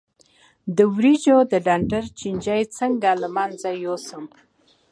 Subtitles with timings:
[0.77, 4.23] د وریجو د ډنډر چینجی څنګه له منځه یوسم؟